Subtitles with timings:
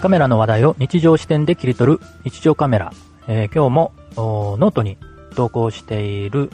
[0.00, 2.92] カメラの話題を日常視点で切り取る日常カメラ。
[3.28, 4.98] えー、今日もノートに
[5.34, 6.50] 投稿している、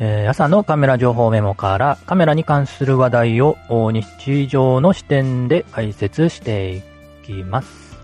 [0.00, 3.56] えー、朝のカメラ情報メモからカメラに関する話題を
[3.92, 6.82] 日常の視点で解説してい
[7.24, 7.96] きます。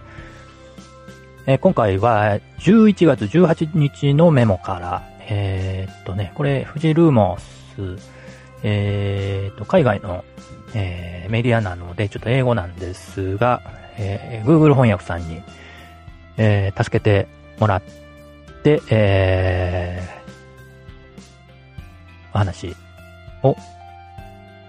[1.47, 7.99] えー、今回は11月18日のメモから、えー、っとね、これ Fuji Rumors、
[8.63, 10.25] えー、っと海外の、
[10.73, 13.61] えー、メディアなのでちょっと英語なんですが、
[13.99, 15.43] えー、Google 翻訳さんに、
[16.37, 17.29] えー、助けて
[17.59, 17.83] もらっ
[18.63, 22.75] て、えー、お話
[23.43, 23.57] を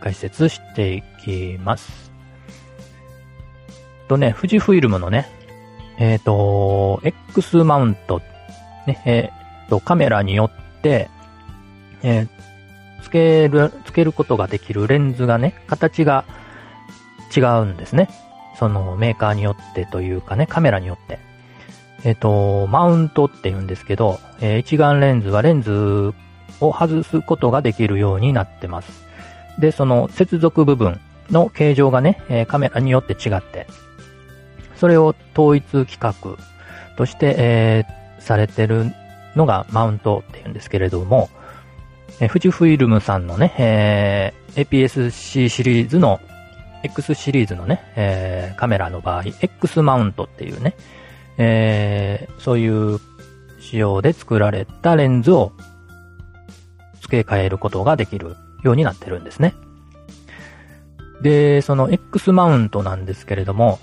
[0.02, 2.12] 解説していきます。
[4.08, 5.28] とね、富士フイルムのね、
[5.98, 8.22] えっ、ー、と、X マウント、
[8.86, 9.30] ね、え
[9.64, 11.10] っ、ー、と、カメラによって、
[12.04, 12.28] えー、
[13.02, 16.26] つける、つけることができるレンズがね、形が
[17.36, 18.10] 違うんですね。
[18.58, 21.20] そのメーカーによってというかね、カメラによって。
[22.04, 26.14] えっ、と、マウントって言うんですけど、えー、一眼レンズはレンズ
[26.60, 29.06] を外すことができるようになってます。
[29.58, 33.68] で、その接続部分の形状がね、え、カメラによって違って、
[34.76, 36.38] それを統一規格
[36.98, 38.92] として、えー、されてる
[39.36, 41.30] のがマウントって言うんですけれども、
[42.20, 46.20] 富士フイルムさんのね、えー、APS-C シリーズの
[46.84, 50.76] X シリーズのね、えー、カメラの場合、X マウントっていうね、
[51.38, 53.00] えー、そういう
[53.60, 55.54] 仕様で作られたレンズを
[57.02, 59.56] 付け替えることができるようになってるんですね。
[61.22, 63.80] で、その X マウントなんですけれども、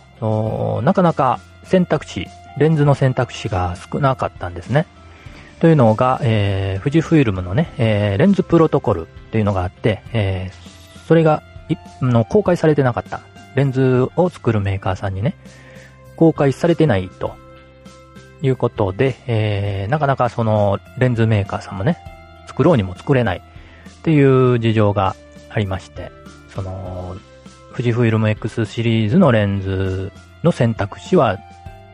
[0.83, 2.27] なかなか選択肢、
[2.59, 4.87] レンズの選択肢が少なかったんですね。
[5.61, 11.43] というのが、えー、富士フイルムのね、えー、レンズプロトコルっていうのがあって、えー、それが
[12.01, 13.21] の公開されてなかった。
[13.55, 15.35] レンズを作るメーカーさんにね、
[16.17, 17.35] 公開されてないと。
[18.43, 21.99] いうことで、えー、なかなかそのレンズメーカーさんもね、
[22.47, 23.43] 作ろうにも作れない。
[24.01, 25.15] っていう事情が
[25.51, 26.11] ありまして、
[26.49, 27.17] その、
[27.73, 30.11] 富士フイルム X シリーズのレンズ
[30.43, 31.39] の選択肢は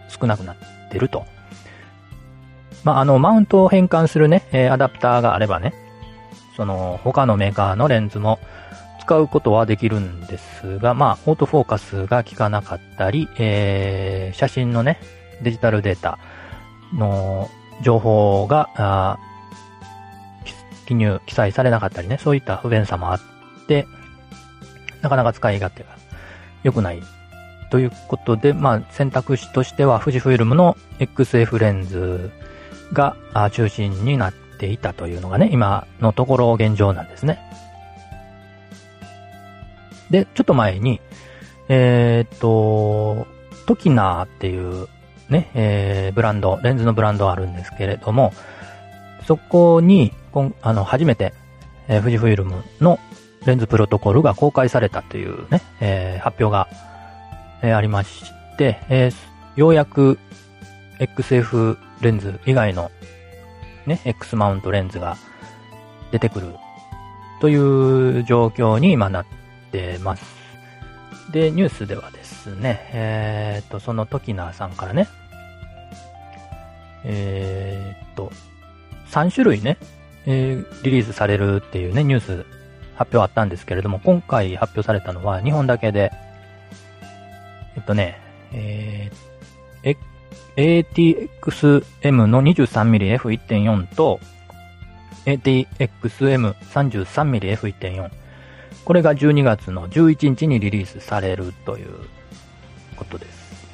[0.09, 0.56] 少なくなっ
[0.91, 1.27] てると。
[2.84, 5.75] まあ、あの、マウントを変換するね、アダプターがあればね、
[6.56, 8.39] その、他のメーカーのレンズも
[9.06, 14.99] 使うことはできるんですが、まあ、オートフォーカスが効かなかったり、えー、写真のね、
[15.43, 16.19] デジタルデータ
[16.93, 17.49] の
[17.83, 19.19] 情報が、
[20.87, 23.21] 記入、記載されなかったりね、そういった不便さもあっ
[23.69, 23.87] て、
[25.03, 25.91] なかなか使い勝手が
[26.65, 27.00] 良くない
[27.71, 32.33] ということで、まあ、選択肢としては富士フイルムの XF レンズ
[32.93, 33.16] が
[33.53, 37.39] 中心になっていたというのがね、今のところ現状なんですね。
[40.16, 40.99] で、ちょっと前に、
[41.69, 43.27] えー、っと、
[43.66, 44.88] トキナーっていう
[45.28, 48.32] ね、えー、ブランド、レンズのブランドあるんですけれども、
[49.27, 51.34] そこに、こんあの、初めて、
[51.88, 52.99] えー、富士フイルムの
[53.44, 56.69] レンズプロトコルが公開されたというね、えー、発表が、
[57.62, 60.19] えー、ありまして、えー、ようやく
[60.98, 62.91] XF レンズ以外の
[63.84, 65.19] ね、X マウントレンズが
[66.10, 66.54] 出てくる
[67.43, 67.56] とい
[68.21, 69.27] う状況に今なっ
[69.71, 70.25] てます。
[71.31, 75.09] で、ニュースではですね、えー、っと、そのトキナーさんからね、
[77.04, 78.31] えー、っと、
[79.10, 79.78] 3種類ね、
[80.27, 82.44] えー、リリースされるっていうね、ニュース
[82.97, 86.12] 発表あったんですけれども、今回発表されたのは2本だけで、
[87.77, 88.21] えっとね、
[88.53, 89.16] えー、
[90.56, 94.19] ATXM の 23mmF1.4 と
[95.27, 98.10] ATXM33mmF1.4
[98.87, 101.89] これが12月の11日にリリースされるという
[102.95, 103.67] ことです。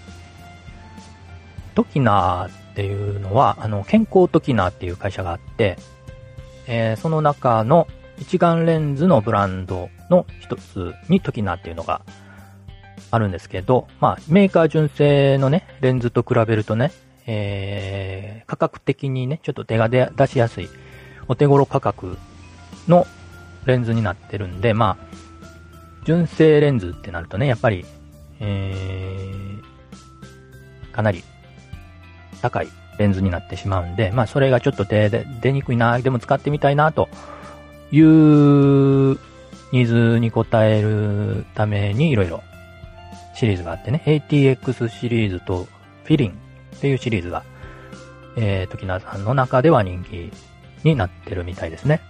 [1.74, 5.76] トキナーっていうのは、あの、健康トキナーっていう会社があって、
[6.66, 12.00] えー、その中の一眼レンズのブランドの一つにトキナーっていうのが
[13.10, 16.90] あるんですけど、まあ、メーカー純正のね、レンズと比べるとね、
[17.26, 20.70] えー、価格的にね、ちょっと手が出しやすい、
[21.28, 22.16] お手頃価格
[22.88, 23.06] の
[23.66, 25.16] レンズになってるんで、まあ、
[26.04, 27.84] 純正レンズってなるとね、やっぱり、
[28.40, 31.22] えー、かなり
[32.40, 32.68] 高い
[32.98, 35.08] レンズになってしまうんで、まあそれがちょっと出
[35.40, 37.08] 出にくいな、でも使ってみたいな、と
[37.92, 39.18] いう
[39.72, 42.42] ニーズに応えるためにいろいろ
[43.34, 45.66] シリーズがあってね、ATX シリーズと
[46.04, 46.30] フィリン
[46.76, 47.44] っていうシリーズが、
[48.36, 50.32] えー、時名さんの中では人気
[50.84, 52.00] になってるみたいですね。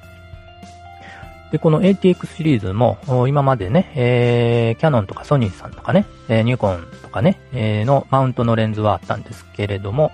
[1.53, 10.13] で、この ATX シリーズも、今までね、えー、キャノンとかソニーさんとかね、えー、ニューコンとかね、えー、のマウントのレンズはあったんですけれども、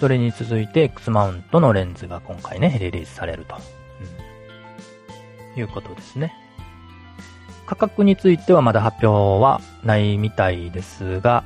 [0.00, 3.56] それに続いて X マウントのレンズが今回ね、リリースされると、
[5.54, 6.32] うん、いうことですね。
[7.66, 11.44] 価格についてはまだ発表はないみたいですが、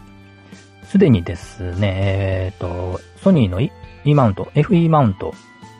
[0.84, 3.72] すでにですね、えっ、ー、と、ソニーの E
[4.14, 5.34] マウント、FE マウント、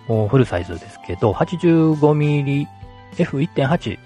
[0.07, 2.67] フルサイズですけど、85mm
[3.17, 3.99] F1.8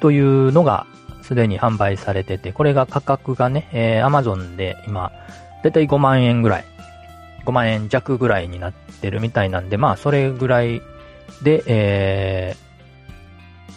[0.00, 0.86] というのが
[1.22, 5.12] すでに販売されてて、これが価格がね、えー、Amazon で今、
[5.62, 6.64] だいたい5万円ぐらい、
[7.44, 10.80] 5万円弱ぐらいになってるみたいなんで、まあ、それぐらい
[11.42, 12.56] で、え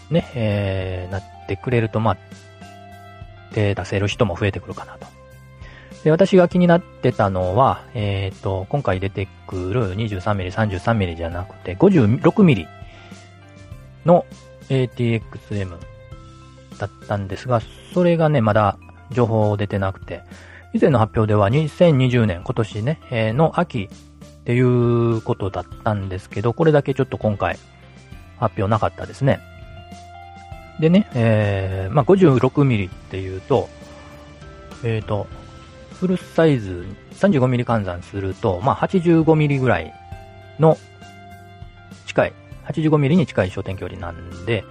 [0.10, 2.18] ー、ね、えー、なってくれると、まあ、
[3.54, 5.21] 手出せる人も増えてくるかなと。
[6.04, 12.68] で、私が気になってたのは、えっ、ー、と、今回出てくる 23mm、33mm じゃなくて、56mm
[14.06, 14.26] の
[14.70, 15.78] ATXM
[16.80, 17.62] だったんですが、
[17.94, 18.78] それがね、まだ
[19.12, 20.24] 情報出てなくて、
[20.74, 27.60] 以前の発表では2020年、今年ね、えー、の秋っていうことだったんですけど、これだけちょっと今回
[28.40, 29.40] 発表なかったですね。
[30.80, 33.70] でね、えー、まあ、56mm っていうと、
[34.84, 35.28] えっ、ー、と、
[36.02, 39.94] フルサイズ 35mm 換算すると、まあ、85mm ぐらい
[40.58, 40.76] の
[42.08, 42.34] 近い、
[42.66, 44.64] 85mm に近い焦点距離なんで、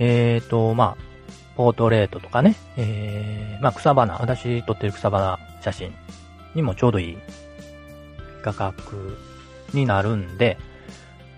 [0.00, 1.02] えっ、ー、と、まあ、
[1.54, 5.94] ポートレートとかね、えー、まあ、草花、私撮ってる草花写真
[6.56, 7.18] にもちょうどいい
[8.42, 9.16] 価格
[9.72, 10.58] になるんで、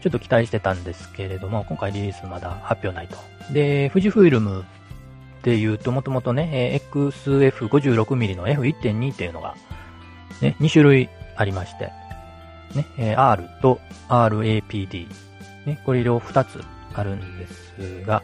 [0.01, 3.19] ちょっと期待してたんですけれども、今回リリースまだ発表ないと。
[3.53, 4.65] で、富士フイルム
[5.41, 9.57] っていうと、もともとね、XF56mm の F1.2 っていうのが、
[10.43, 11.93] ね、2種類ありまして、
[12.99, 15.09] ね、R と RAPD、
[15.65, 16.63] ね、これ両2つ
[16.95, 18.23] あるんですが、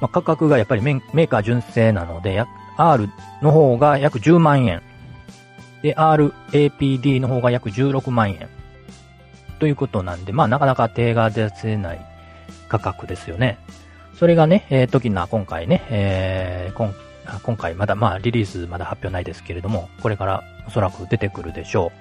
[0.00, 2.44] まあ、価格がやっぱりメーカー純正なので、
[2.76, 3.08] R
[3.42, 4.82] の方が約10万円。
[5.82, 8.48] で、RAPD の方が約16万円。
[9.58, 12.06] ということなんで、まあなかなか手が出せない
[12.68, 13.58] 価格ですよね。
[14.18, 16.92] それがね、えー、時な、今回ね、えー、今
[17.42, 21.92] 今回まだ、まあ、リリースまだ発表ないですけれども、これからおそらく出てくるでしょ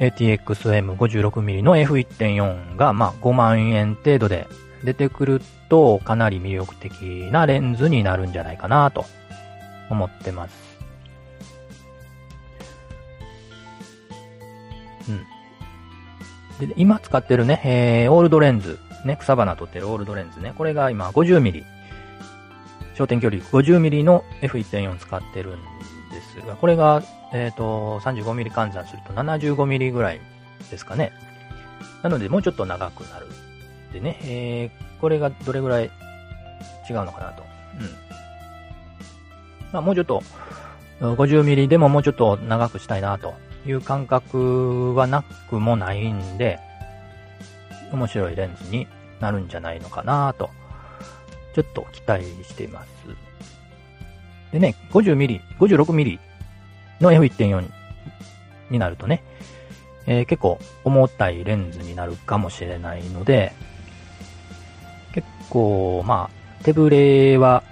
[0.00, 0.04] う。
[0.04, 4.46] ATXM56mm の F1.4 が、まあ、5万円程度で
[4.84, 7.02] 出てくると、かなり魅力的
[7.32, 9.04] なレンズになるんじゃないかなと
[9.90, 10.54] 思ってます。
[16.60, 16.68] うん。
[16.68, 20.54] で、今使ってるね、えー、オールドレンズね、草花撮ってるオールドレンズね。
[20.56, 21.64] これが今 50mm。
[22.94, 25.60] 焦点距離 50mm の F1.4 使ってるん
[26.10, 27.02] ですが、これが、
[27.32, 30.20] えっ、ー、と、35mm 換算すると 75mm ぐらい
[30.70, 31.12] ですかね。
[32.02, 33.26] なので、もうちょっと長くなる。
[33.92, 35.90] でね、えー、これがどれぐらい
[36.88, 37.42] 違うのかなと。
[37.78, 37.86] うん。
[39.72, 40.22] まあ、もうちょっと、
[41.00, 43.32] 50mm でももうちょっと長くしたいなと
[43.66, 46.60] いう感覚はなくもないんで、
[47.92, 48.86] 面白いレンズに
[49.20, 50.50] なるんじゃないのかなと、
[51.54, 52.90] ちょっと期待しています。
[54.52, 56.18] でね、50mm、56mm
[57.00, 57.70] の F1.4
[58.70, 59.22] になるとね、
[60.06, 63.52] えー、結構重たいレンズになるかもしれないので、
[65.12, 67.62] 結構、まあ、手ぶれは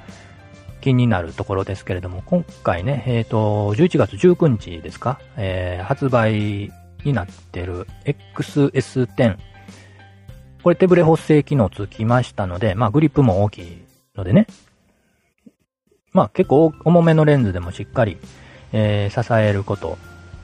[0.80, 6.72] 気になるところですけれども、今回ね、えっ、ー、と、11月19日ですか、えー、発売
[7.04, 9.36] になってる XS10
[10.68, 13.78] これ手ブレ補正機能つきましたので、まあグリップも大きい
[14.14, 14.46] のでね。
[16.12, 18.18] まあ結構重めのレンズでもしっかり、
[18.72, 19.96] えー、支えること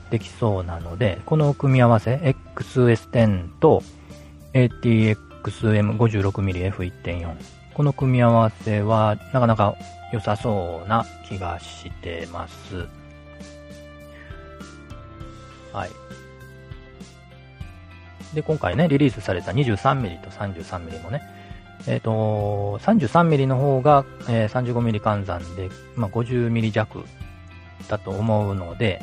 [0.09, 2.15] できそうなので、この組み合わせ
[2.55, 3.83] XS10 と
[4.55, 7.35] ATXM56mmF1.4
[7.75, 9.75] この組み合わせはなかなか
[10.11, 12.87] 良さそうな気がしてます。
[15.71, 15.91] はい。
[18.35, 21.21] で、今回ね、リリースされた 23mm と 33mm もね、
[21.87, 27.03] えっ、ー、と、33mm の方が、えー、35mm 換算で、まあ、50mm 弱
[27.87, 29.01] だと思うので、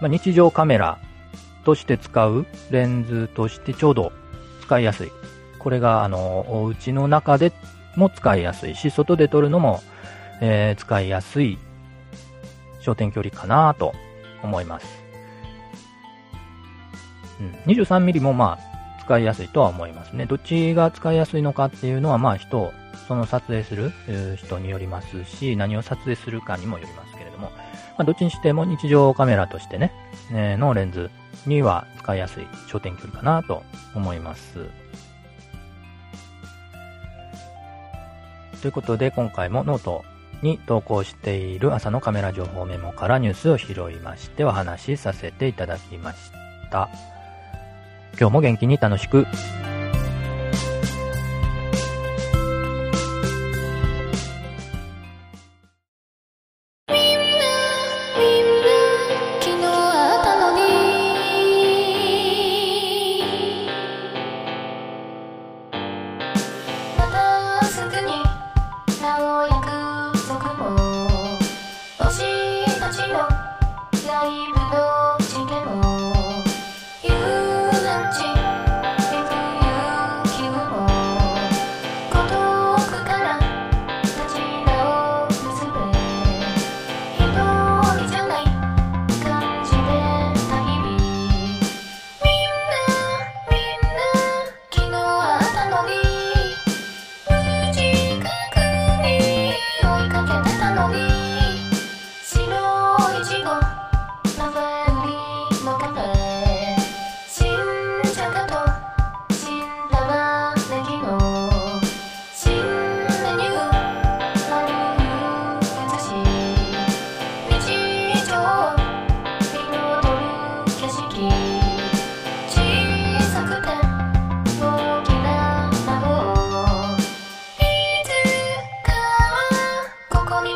[0.00, 0.98] まあ、日常カメラ
[1.64, 4.12] として使うレンズとしてちょうど
[4.62, 5.12] 使いやすい。
[5.58, 7.52] これが、あの、お家の中で
[7.96, 9.80] も使いやすいし、外で撮るのも、
[10.40, 11.58] えー、使いやすい
[12.82, 13.94] 焦点距離かなと
[14.42, 15.07] 思います。
[17.40, 20.26] うん、23ミリもまあ、使いやすいとは思いますね。
[20.26, 22.72] どっちが使いやすいのかっていうのは、まあ人、
[23.06, 23.90] その撮影する
[24.36, 27.50] 人によりますし、何を撮影するかにもよりますけれども、
[27.96, 29.92] まあ、どっちにしても日常カメラとしてね、
[30.30, 31.10] えのレンズ
[31.46, 33.62] には使いやすい焦点距離かなと
[33.94, 34.58] 思います。
[38.60, 40.04] ということで、今回もノート
[40.42, 46.18] に投稿している朝のカメラ情報メモからニュースを拾いましてお話しさせていただきまし
[46.70, 46.90] た。
[48.18, 49.26] 今日も元気に楽しく。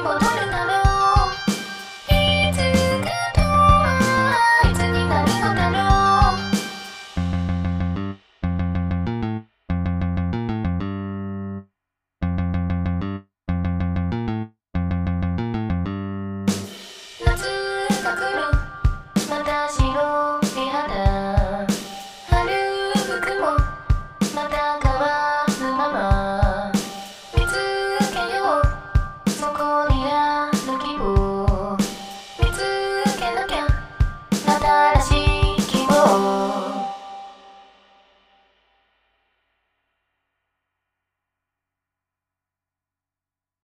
[0.03, 0.42] tengo